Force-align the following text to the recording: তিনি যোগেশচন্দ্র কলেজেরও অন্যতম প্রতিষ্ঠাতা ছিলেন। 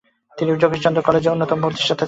তিনি 0.37 0.49
যোগেশচন্দ্র 0.55 0.99
কলেজেরও 1.03 1.33
অন্যতম 1.33 1.57
প্রতিষ্ঠাতা 1.61 1.79
ছিলেন। 1.81 1.89